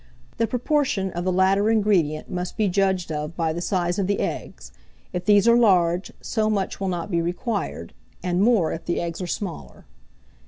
The 0.37 0.47
proportion 0.47 1.11
of 1.11 1.25
the 1.25 1.31
latter 1.31 1.69
ingredient 1.69 2.27
must 2.27 2.57
be 2.57 2.67
judged 2.67 3.11
of 3.11 3.35
by 3.37 3.53
the 3.53 3.61
size 3.61 3.99
of 3.99 4.07
the 4.07 4.19
eggs: 4.19 4.71
if 5.13 5.25
these 5.25 5.47
are 5.47 5.55
large, 5.55 6.11
so 6.21 6.49
much 6.49 6.79
will 6.79 6.87
not 6.87 7.11
be 7.11 7.21
required, 7.21 7.93
and 8.23 8.41
more 8.41 8.71
if 8.73 8.85
the 8.85 8.99
eggs 8.99 9.21
are 9.21 9.27
smaller. 9.27 9.85